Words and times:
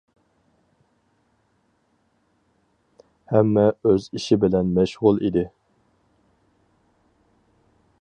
ھەممە 3.35 3.67
ئۆز 3.91 4.09
ئىشى 4.19 4.41
بىلەن 4.45 4.75
مەشغۇل 4.81 5.23
ئىدى. 5.29 5.47